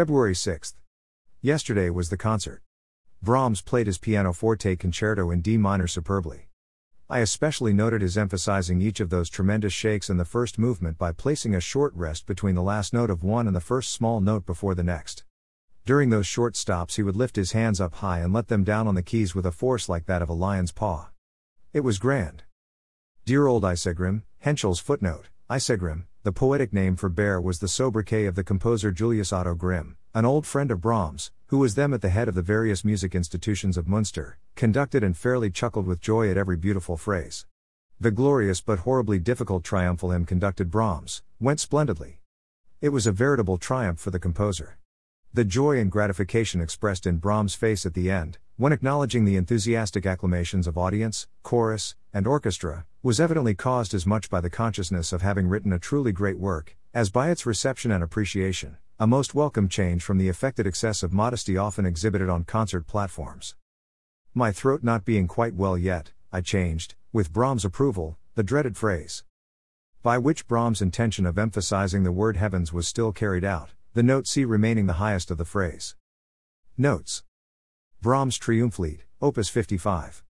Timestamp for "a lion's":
20.30-20.72